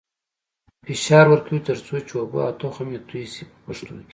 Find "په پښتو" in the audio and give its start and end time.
3.49-3.93